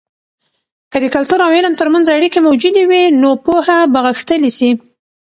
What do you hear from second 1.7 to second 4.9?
ترمنځ اړیکې موجودې وي، نو پوهه به غښتلې سي.